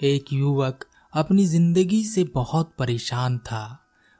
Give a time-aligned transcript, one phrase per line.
[0.00, 3.78] एक युवक अपनी ज़िंदगी से बहुत परेशान था।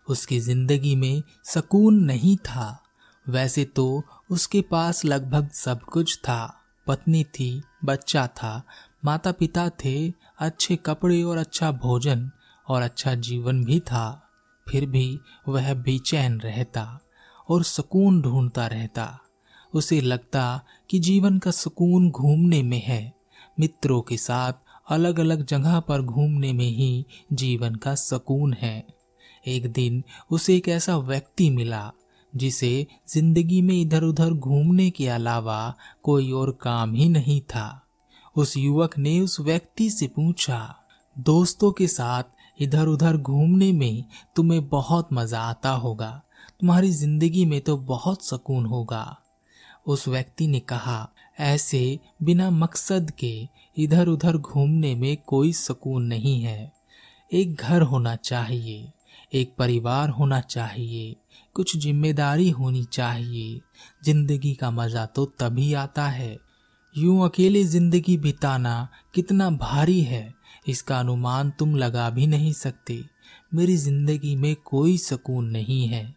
[0.08, 2.82] उसकी ज़िंदगी में सुकून नहीं था।
[3.28, 8.62] वैसे तो उसके पास लगभग सब कुछ था। पत्नी थी, बच्चा था
[9.04, 12.30] माता पिता थे, अच्छे कपड़े और अच्छा भोजन
[12.68, 14.22] और अच्छा जीवन भी था।
[14.66, 17.00] फिर भी वह बेचैन रहता
[17.48, 19.18] और सुकून ढूंढता रहता।
[19.74, 23.14] उसे लगता कि जीवन का सुकून घूमने में है।
[23.60, 24.52] मित्रों के साथ
[24.86, 28.86] अलग अलग जगह पर घूमने में ही जीवन का सुकून है।
[29.44, 31.90] एक दिन उसे एक ऐसा व्यक्ति मिला,
[32.32, 37.82] जिसे ज़िंदगी में इधर उधर घूमने के अलावा कोई और काम ही नहीं था।
[38.36, 40.74] उस युवक ने उस व्यक्ति से पूछा,
[41.16, 42.22] दोस्तों के साथ
[42.58, 44.04] इधर उधर घूमने में
[44.36, 46.10] तुम्हें बहुत मज़ा आता होगा।
[46.60, 49.16] तुम्हारी ज़िंदगी में तो बहुत सुकून होगा।
[49.86, 51.08] उस व्यक्ति ने कहा,
[51.40, 56.72] ऐसे बिना मकसद के इधर उधर घूमने में कोई सुकून नहीं है।
[57.30, 58.92] एक घर होना चाहिए,
[59.32, 61.14] एक परिवार होना चाहिए,
[61.56, 63.60] कुछ ज़िम्मेदारी होनी चाहिए।
[64.04, 66.36] ज़िंदगी का मज़ा तो तभी आता है।
[66.94, 70.34] यूँ अकेले ज़िंदगी बिताना कितना भारी है,
[70.68, 73.02] इसका अनुमान तुम लगा भी नहीं सकते।
[73.54, 76.14] मेरी ज़िंदगी में कोई सुकून नहीं है।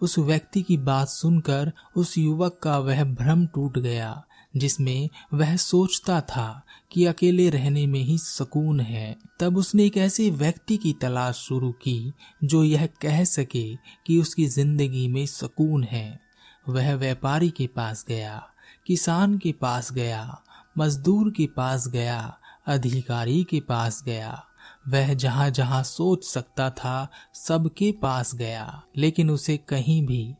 [0.00, 4.10] उस व्यक्ति की बात सुनकर उस युवक का वह भ्रम टूट गया।
[4.56, 10.30] जिसमें वह सोचता था कि अकेले रहने में ही सुकून है। तब उसने एक ऐसे
[10.30, 12.12] व्यक्ति की तलाश शुरू की
[12.44, 13.74] जो यह कह सके
[14.06, 16.20] कि उसकी ज़िंदगी में सुकून है।
[16.68, 18.46] वह व्यापारी के पास गया,
[18.86, 20.42] किसान के पास गया,
[20.78, 24.44] मजदूर के पास गया, अधिकारी के पास गया।
[24.88, 30.34] वह जहाँ जहाँ सोच सकता था, सबके पास गया, लेकिन उसे कहीं भी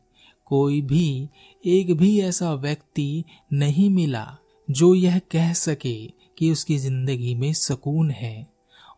[0.45, 1.29] कोई भी
[1.65, 4.37] एक भी ऐसा व्यक्ति नहीं मिला
[4.71, 6.05] जो यह कह सके
[6.37, 8.47] कि उसकी ज़िंदगी में सुकून है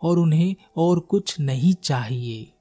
[0.02, 2.54] और उन्हें और कुछ नहीं चाहिए।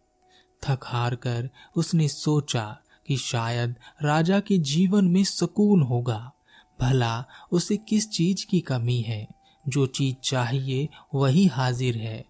[0.65, 6.33] थक हार कर उसने सोचा कि शायद राजा के जीवन में सुकून होगा।
[6.81, 9.29] भला उसे किस चीज़ की कमी है?
[9.69, 12.25] जो चीज़ चाहिए वही हाजिर है।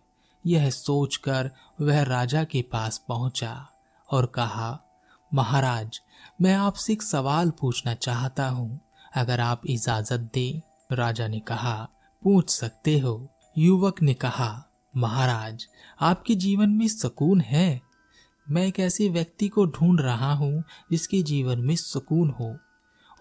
[0.46, 1.50] यह सोचकर
[1.80, 3.68] वह राजा के पास पहुँचा
[4.10, 4.82] और कहा
[5.34, 6.00] महाराज,
[6.42, 8.80] मैं आपसे एक सवाल पूछना चाहता हूँ।
[9.16, 11.88] अगर आप इजाज़त दे, राजा ने कहा,
[12.22, 13.28] पूछ सकते हो।
[13.58, 15.66] युवक ने कहा, महाराज,
[16.00, 17.82] आपके जीवन में सुकून है।
[18.50, 22.56] मैं एक ऐसे व्यक्ति को ढूंढ रहा हूँ जिसके जीवन में सुकून हो।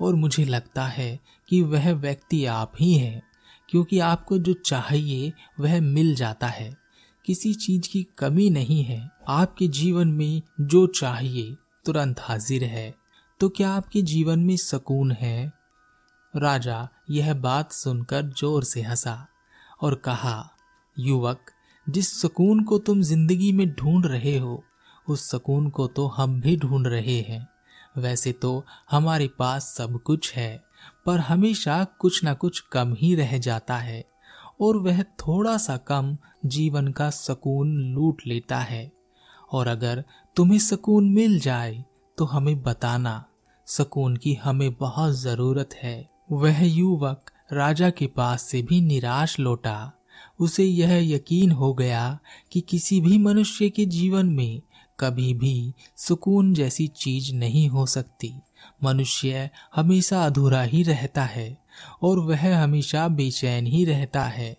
[0.01, 3.21] और मुझे लगता है कि वह व्यक्ति आप ही हैं,
[3.69, 6.77] क्योंकि आपको जो चाहिए वह मिल जाता है।
[7.25, 12.93] किसी चीज़ की कमी नहीं है। आपके जीवन में जो चाहिए तुरंत हाजिर है
[13.39, 15.51] तो क्या आपके जीवन में सुकून है?
[16.33, 19.27] राजा यह बात सुनकर ज़ोर से हंसा
[19.81, 20.49] और कहा,
[20.97, 21.39] युवक,
[21.87, 24.63] जिस सुकून को तुम ज़िंदगी में ढूंढ रहे हो,
[25.07, 27.47] उस सुकून को तो हम भी ढूंढ रहे हैं।
[27.97, 30.63] वैसे तो हमारे पास सब कुछ है,
[31.05, 34.03] पर हमेशा कुछ ना कुछ कम ही रह जाता है
[34.61, 38.94] और वह थोड़ा सा कम जीवन का सुकून लूट लेता है।
[39.51, 40.03] और अगर
[40.35, 41.85] तुम्हें सुकून मिल जाए
[42.17, 43.25] तो हमें बताना।
[43.65, 49.91] सुकून की हमें बहुत ज़रूरत है। वह युवक राजा के पास से भी निराश लौटा।
[50.39, 52.19] उसे यह यकीन हो गया
[52.51, 54.61] कि किसी भी मनुष्य के जीवन में
[54.99, 58.33] कभी भी सुकून जैसी चीज़ नहीं हो सकती।
[58.83, 61.57] मनुष्य हमेशा अधूरा ही रहता है
[62.01, 64.57] और वह हमेशा बेचैन ही रहता है।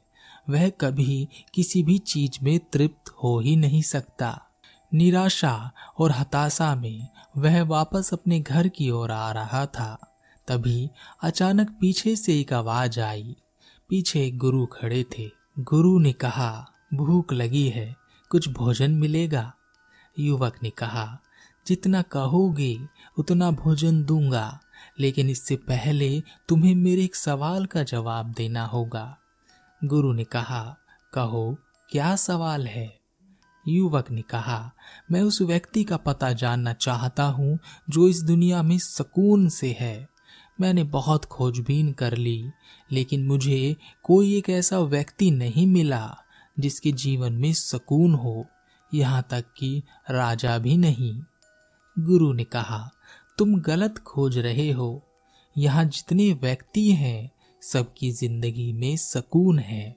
[0.48, 4.45] वह कभी किसी भी चीज़ में तृप्त हो ही नहीं सकता।
[4.94, 10.90] निराशा और हताशा में वह वापस अपने घर की ओर आ रहा था। तभी
[11.22, 13.36] अचानक पीछे से एक आवाज़ आई।
[13.88, 17.96] पीछे गुरु खड़े थे। गुरु ने कहा, भूख लगी है,
[18.30, 19.52] कुछ भोजन मिलेगा?
[20.18, 21.18] युवक ने कहा,
[21.66, 22.80] जितना कहोगे,
[23.18, 24.60] उतना भोजन दूँगा,
[25.00, 29.18] लेकिन इससे पहले तुम्हें मेरे एक सवाल का जवाब देना होगा।
[29.84, 30.76] गुरु ने कहा,
[31.12, 31.56] कहो,
[31.90, 33.05] क्या सवाल है?
[33.68, 34.72] युवक ने कहा,
[35.10, 37.58] मैं उस व्यक्ति का पता जानना चाहता हूँ
[37.90, 40.08] जो इस दुनिया में सुकून से है।
[40.60, 42.50] मैंने बहुत खोजबीन कर ली,
[42.92, 46.16] लेकिन मुझे कोई एक ऐसा व्यक्ति नहीं मिला
[46.58, 48.46] जिसके जीवन में सुकून हो,
[48.94, 51.14] यहाँ तक कि राजा भी नहीं।
[51.98, 52.90] गुरु ने कहा,
[53.38, 55.02] तुम गलत खोज रहे हो।
[55.58, 57.30] यहाँ जितने व्यक्ति हैं,
[57.62, 59.96] सबकी ज़िंदगी में सुकून है।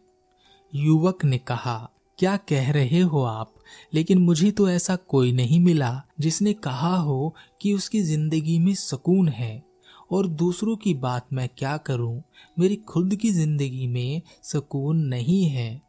[0.76, 1.90] युवक ने कहा
[2.20, 3.54] क्या कह रहे हो आप?
[3.94, 9.30] लेकिन मुझे तो ऐसा कोई नहीं मिला जिसने कहा हो कि उसकी ज़िंदगी में सुकून
[9.30, 9.64] है।
[10.12, 12.24] और दूसरों की बात मैं क्या करूँ?
[12.60, 15.82] मेरी खुद की ज़िंदगी में सुकून नहीं है।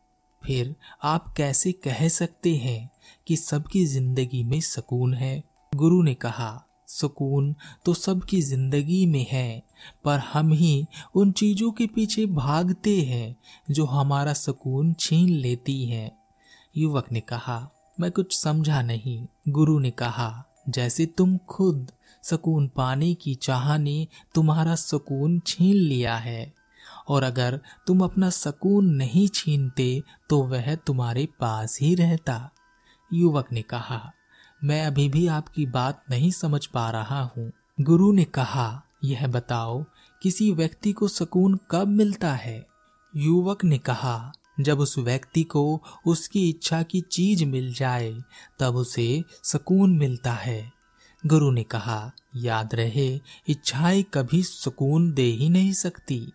[0.45, 2.91] फिर आप कैसे कह सकते हैं
[3.27, 5.43] कि सबकी ज़िंदगी में सुकून है?
[5.75, 7.55] गुरु ने कहा, सुकून
[7.85, 9.63] तो सबकी ज़िंदगी में है,
[10.05, 13.37] पर हम ही उन चीज़ों के पीछे भागते हैं
[13.71, 16.20] जो हमारा सुकून छीन लेती हैं।
[16.75, 17.69] युवक ने कहा,
[18.01, 21.91] मैं कुछ समझा नहीं। गुरु ने कहा, जैसे तुम खुद
[22.25, 26.53] सुकून पाने की चाह ने तुम्हारा सुकून छीन लिया है,
[27.09, 32.51] और अगर तुम अपना सुकून नहीं छीनते तो वह तुम्हारे पास ही रहता।
[33.11, 34.01] युवक ने कहा,
[34.63, 37.51] मैं अभी भी आपकी बात नहीं समझ पा रहा हूँ।
[37.81, 39.83] गुरु ने कहा, यह बताओ,
[40.23, 42.67] किसी व्यक्ति को सुकून कब मिलता है?
[43.15, 48.19] युवक ने कहा जब उस व्यक्ति को उसकी इच्छा की चीज़ मिल जाए,
[48.59, 50.73] तब उसे सुकून मिलता है।
[51.27, 56.33] गुरु ने कहा, याद रहे, इच्छाएँ कभी सुकून दे ही नहीं सकती।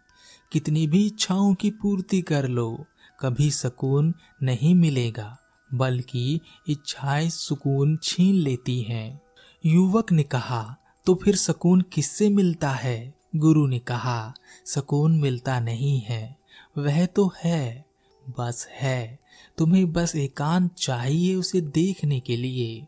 [0.51, 2.85] कितनी भी इच्छाओं की पूर्ति कर लो,
[3.19, 4.13] कभी सुकून
[4.44, 5.38] नहीं मिलेगा,
[5.73, 9.21] बल्कि इच्छाएँ सुकून छीन लेती हैं।
[9.65, 13.13] युवक ने कहा तो फिर सुकून किससे मिलता है?
[13.35, 14.33] गुरु ने कहा,
[14.65, 16.38] सुकून मिलता नहीं है,
[16.77, 17.84] वह तो है।
[18.30, 19.19] बस है।
[19.57, 22.88] तुम्हें बस एकांत चाहिए उसे देखने के लिए।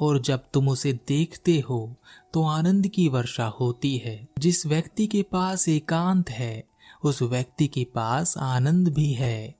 [0.00, 1.94] और जब तुम उसे देखते हो
[2.32, 6.64] तो आनंद की वर्षा होती है। जिस व्यक्ति के पास एकांत है,
[7.04, 9.54] उस व्यक्ति के पास आनंद भी है।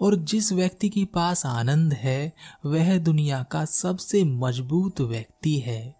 [0.00, 2.32] और जिस व्यक्ति के पास आनंद है,
[2.66, 5.94] वह दुनिया का सबसे मज़बूत व्यक्ति है।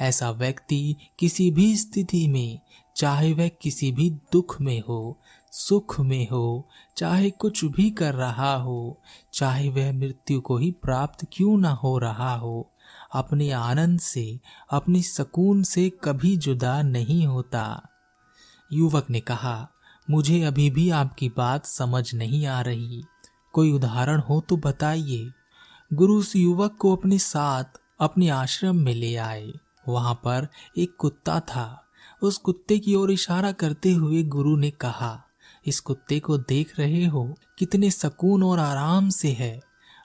[0.00, 2.58] ऐसा व्यक्ति किसी भी स्थिति में,
[2.96, 5.20] चाहे वह किसी भी दुख में हो
[5.52, 9.00] सुख में हो, चाहे कुछ भी कर रहा हो,
[9.34, 12.70] चाहे वह मृत्यु को ही प्राप्त क्यों ना हो रहा हो,
[13.12, 14.40] अपने आनंद से,
[14.70, 17.82] अपनी सुकून से कभी जुदा नहीं होता।
[18.72, 19.70] युवक ने कहा,
[20.10, 23.04] मुझे अभी भी आपकी बात समझ नहीं आ रही।
[23.52, 25.32] कोई उदाहरण हो तो बताइए।
[25.92, 27.64] गुरु उस युवक को अपने साथ,
[28.00, 29.52] अपने आश्रम में ले आए।
[29.88, 30.48] वहाँ पर
[30.78, 31.84] एक कुत्ता था।
[32.22, 35.24] उस कुत्ते की ओर इशारा करते हुए गुरु ने कहा
[35.68, 39.60] इस कुत्ते को देख रहे हो कितने सुकून और आराम से है।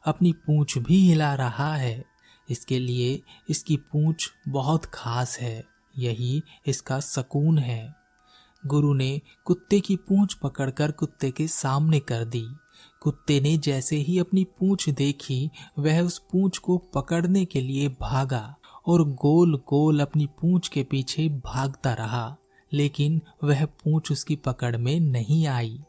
[0.06, 2.06] अपनी पूंछ भी हिला रहा है।
[2.50, 5.65] इसके लिए इसकी पूंछ बहुत खास है।
[5.98, 7.95] यही इसका सुकून है।
[8.65, 12.45] गुरु ने कुत्ते की पूंछ पकड़कर कुत्ते के सामने कर दी।
[13.01, 15.50] कुत्ते ने जैसे ही अपनी पूंछ देखी,
[15.80, 18.56] वह उस पूंछ को पकड़ने के लिए भागा
[18.88, 22.38] और गोल गोल अपनी पूंछ के पीछे भागता रहा।
[22.73, 25.83] लेकिन वह पूंछ उसकी पकड़ में नहीं आई।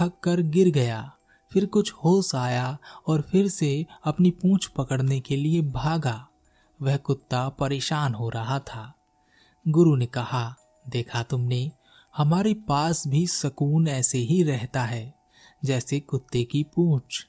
[0.00, 1.12] थक कर गिर गया।
[1.52, 6.28] फिर कुछ होश आया और फिर से अपनी पूंछ पकड़ने के लिए भागा।
[6.82, 8.94] वह कुत्ता परेशान हो रहा था।
[9.68, 10.56] गुरु ने कहा,
[10.88, 11.72] देखा तुमने,
[12.16, 15.14] हमारे पास भी सुकून ऐसे ही रहता है,
[15.64, 17.26] जैसे कुत्ते की पूंछ।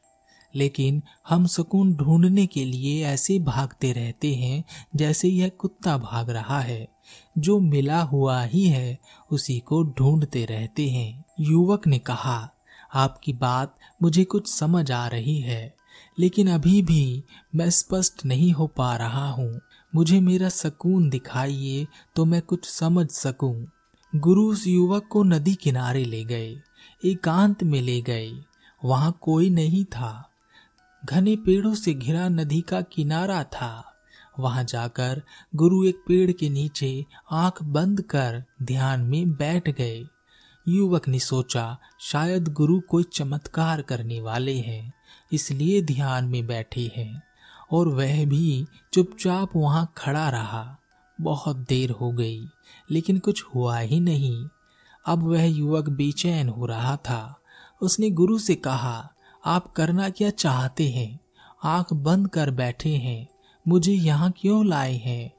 [0.55, 4.63] लेकिन हम सुकून ढूँढने के लिए ऐसे भागते रहते हैं
[4.95, 6.87] जैसे यह कुत्ता भाग रहा है।
[7.37, 8.97] जो मिला हुआ ही है,
[9.31, 12.49] उसी को ढूंढते रहते हैं। युवक ने कहा,
[12.93, 15.73] आपकी बात मुझे कुछ समझ आ रही है,
[16.17, 17.23] लेकिन अभी भी
[17.55, 19.59] मैं स्पष्ट नहीं हो पा रहा हूँ।
[19.93, 23.55] मुझे मेरा सुकून दिखाइए तो मैं कुछ समझ सकूँ।
[24.13, 26.55] गुरु उस युवक को नदी किनारे ले गए,
[27.05, 28.31] एकांत में ले गए।
[28.81, 30.31] वहाँ कोई नहीं था।
[31.05, 33.95] घने पेड़ों से घिरा नदी का किनारा था।
[34.39, 35.21] वहाँ जाकर
[35.55, 40.07] गुरु एक पेड़ के नीचे आँख बंद कर ध्यान में बैठ गए।
[40.67, 44.93] युवक ने सोचा, शायद गुरु कोई चमत्कार करने वाले हैं,
[45.33, 47.23] इसलिए ध्यान में बैठे हैं।
[47.71, 50.77] और वह भी चुपचाप वहाँ खड़ा रहा।
[51.21, 52.47] बहुत देर हो गई,
[52.91, 54.47] लेकिन कुछ हुआ ही नहीं।
[55.05, 57.39] अब वह युवक बेचैन हो रहा था।
[57.81, 59.11] उसने गुरु से कहा
[59.45, 61.19] आप करना क्या चाहते हैं?
[61.63, 63.27] आँख बंद कर बैठे हैं।
[63.67, 65.33] मुझे यहाँ क्यों लाए हैं?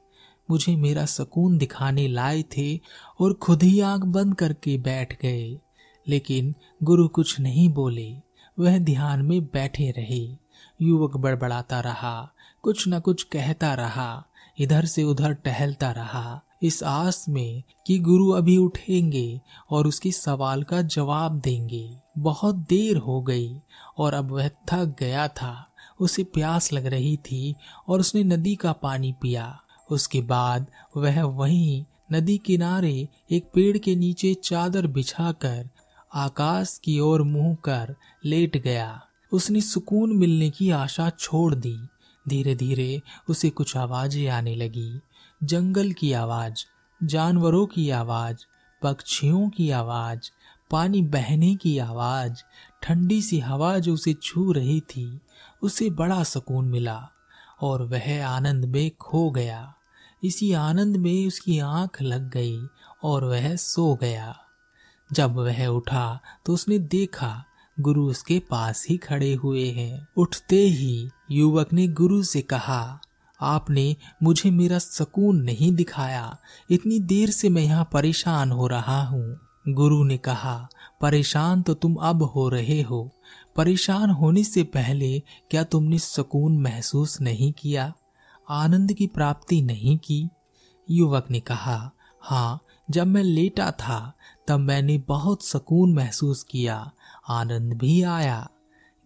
[0.51, 2.79] मुझे मेरा सुकून दिखाने लाए थे
[3.19, 5.59] और खुद ही आँख बंद करके बैठ गए।
[6.07, 8.15] लेकिन गुरु कुछ नहीं बोले।
[8.59, 10.37] वह ध्यान में बैठे रहे।
[10.81, 14.25] युवक बड़बड़ाता रहा। कुछ न कुछ कहता रहा।
[14.59, 20.63] इधर से उधर टहलता रहा। इस आस में कि गुरु अभी उठेंगे और उसके सवाल
[20.63, 23.59] का जवाब देंगे। बहुत देर हो गई
[23.97, 27.55] और अब वह थक गया था। उसे प्यास लग रही थी
[27.87, 33.95] और उसने नदी का पानी पिया। उसके बाद वह वहीं नदी किनारे एक पेड़ के
[33.95, 35.69] नीचे चादर बिछाकर
[36.13, 37.95] आकाश की ओर मुँह कर
[38.25, 41.79] लेट गया। उसने सुकून मिलने की आशा छोड़ दी।
[42.29, 44.99] धीरे धीरे उसे कुछ आवाज़ें आने लगी।
[45.43, 46.65] जंगल की आवाज़,
[47.03, 48.37] जानवरों की आवाज़,
[48.81, 50.19] पक्षियों की आवाज़
[50.71, 52.41] पानी बहने की आवाज़,
[52.83, 55.19] ठंडी सी हवा जो उसे छू रही थी,
[55.61, 57.01] उसे बड़ा सुकून मिला
[57.61, 59.73] और वह आनंद में खो गया।
[60.23, 62.59] इसी आनंद में उसकी आँख लग गई
[63.03, 64.35] और वह सो गया।
[65.09, 67.43] जब वह उठा तो उसने देखा
[67.77, 72.99] गुरु उसके पास ही खड़े हुए हैं। उठते ही युवक ने गुरु से कहा,
[73.39, 76.37] आपने मुझे मेरा सुकून नहीं दिखाया।
[76.69, 80.69] इतनी देर से मैं यहाँ परेशान हो रहा हूँ। गुरु ने कहा,
[81.01, 83.11] परेशान तो तुम अब हो रहे हो।
[83.55, 87.93] परेशान होने से पहले क्या तुमने सुकून महसूस नहीं किया?
[88.49, 90.29] आनंद की प्राप्ति नहीं की?
[90.91, 94.13] युवक ने कहा हाँ जब मैं लेटा था,
[94.47, 96.91] तब मैंने बहुत सुकून महसूस किया।
[97.29, 98.49] आनंद भी आया।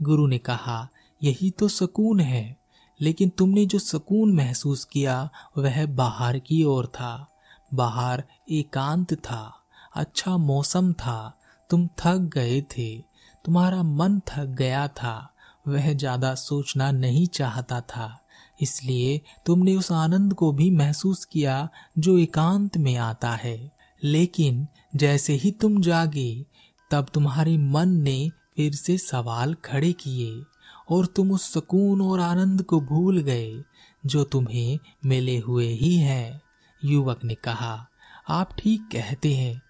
[0.01, 0.89] गुरु ने कहा,
[1.23, 2.57] यही तो सुकून है,
[3.01, 7.27] लेकिन तुमने जो सुकून महसूस किया, वह बाहर की ओर था।
[7.73, 9.60] बाहर एकांत था।
[9.95, 11.37] अच्छा मौसम था।
[11.69, 12.97] तुम थक गए थे।
[13.45, 15.33] तुम्हारा मन थक गया था।
[15.67, 18.17] वह ज़्यादा सोचना नहीं चाहता था।
[18.61, 21.69] इसलिए तुमने उस आनंद को भी महसूस किया
[21.99, 23.71] जो एकांत में आता है।
[24.03, 26.45] लेकिन जैसे ही तुम जागे,
[26.91, 30.43] तब तुम्हारे मन ने फिर से सवाल खड़े किए
[30.89, 33.63] और तुम उस सुकून और आनंद को भूल गए
[34.05, 36.41] जो तुम्हें मिले हुए ही है।
[36.81, 37.87] युवक ने कहा,
[38.29, 39.61] आप ठीक कहते हैं।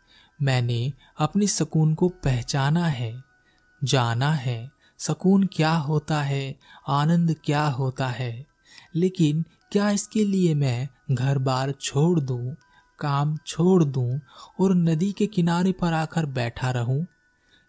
[0.42, 3.14] मैंने अपने सुकून को पहचाना है
[3.84, 6.56] जाना है सुकून क्या होता है
[6.88, 8.46] आनंद क्या होता है।
[8.96, 12.56] लेकिन क्या इसके लिए मैं घर बार छोड़ दूँ,
[13.00, 14.20] काम छोड़ दूँ
[14.60, 17.06] और नदी के किनारे पर आकर बैठा रहूँ?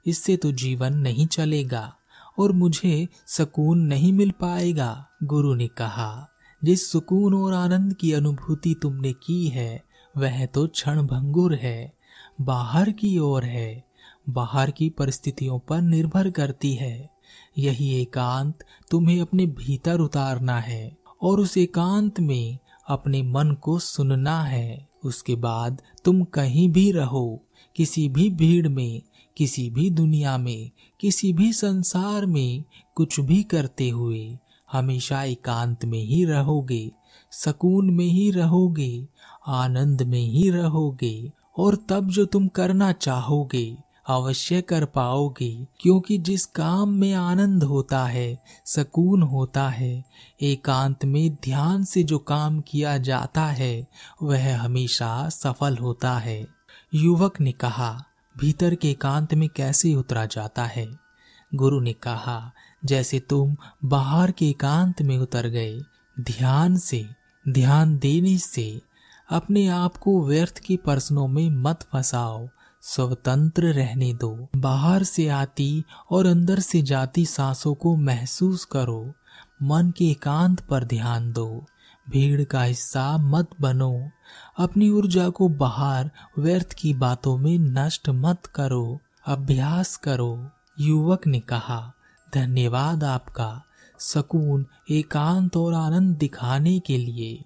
[0.06, 1.94] इससे तो जीवन नहीं चलेगा
[2.38, 6.28] और मुझे सुकून नहीं मिल पाएगा गुरु ने कहा।
[6.64, 9.84] जिस सुकून और आनंद की अनुभूति तुमने की है
[10.16, 12.01] वह तो क्षण भंगुर है।
[12.40, 13.84] बाहर की ओर है,
[14.28, 17.10] बाहर की परिस्थितियों पर निर्भर करती है।
[17.58, 18.58] यही एकांत
[18.90, 22.58] तुम्हें अपने भीतर उतारना है और उस एकांत में
[22.88, 27.42] अपने मन को सुनना है। उसके बाद तुम कहीं भी रहो,
[27.76, 29.02] किसी भी भीड़ में,
[29.36, 30.70] किसी भी दुनिया में,
[31.00, 34.38] किसी भी संसार में कुछ भी करते हुए
[34.72, 36.90] हमेशा एकांत में ही रहोगे,
[37.30, 39.08] सकून में ही रहोगे,
[39.46, 43.76] आनंद में ही रहोगे और तब जो तुम करना चाहोगे,
[44.08, 50.04] अवश्य कर पाओगे, क्योंकि जिस काम में आनंद होता है, सकून होता है,
[50.42, 53.86] एकांत में ध्यान से जो काम किया जाता है,
[54.22, 56.46] वह हमेशा सफल होता है।
[56.94, 58.04] युवक ने कहा,
[58.38, 60.88] भीतर के एकांत में कैसे उतरा जाता है?
[61.54, 62.52] गुरु ने कहा,
[62.84, 65.80] जैसे तुम बाहर के एकांत में उतर गए,
[66.20, 67.06] ध्यान से,
[67.48, 68.91] ध्यान देने से
[69.32, 72.48] अपने आप को व्यर्थ की प्रश्नों में मत फंसाओ।
[72.82, 79.12] स्वतंत्र रहने दो। बाहर से आती और अंदर से जाती सांसों को महसूस करो।
[79.62, 81.64] मन के एकांत पर ध्यान दो।
[82.10, 84.10] भीड़ का हिस्सा मत बनो।
[84.58, 90.48] अपनी ऊर्जा को बाहर व्यर्थ की बातों में नष्ट मत करो। अभ्यास करो।
[90.80, 91.92] युवक ने कहा,
[92.34, 93.62] धन्यवाद आपका।
[93.98, 97.44] सकून, एकांत और आनंद दिखाने के लिए।